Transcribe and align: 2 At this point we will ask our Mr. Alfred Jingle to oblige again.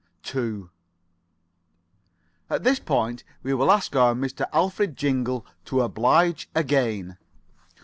2 0.23 0.71
At 2.49 2.63
this 2.63 2.79
point 2.79 3.23
we 3.43 3.53
will 3.53 3.71
ask 3.71 3.95
our 3.95 4.15
Mr. 4.15 4.47
Alfred 4.51 4.97
Jingle 4.97 5.45
to 5.65 5.81
oblige 5.81 6.49
again. 6.55 7.17